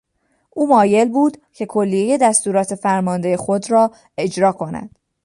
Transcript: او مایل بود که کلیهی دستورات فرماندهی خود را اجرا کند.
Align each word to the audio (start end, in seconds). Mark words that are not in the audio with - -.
او 0.51 0.67
مایل 0.67 1.09
بود 1.09 1.37
که 1.53 1.65
کلیهی 1.65 2.17
دستورات 2.17 2.75
فرماندهی 2.75 3.37
خود 3.37 3.71
را 3.71 3.91
اجرا 4.17 4.51
کند. 4.51 4.95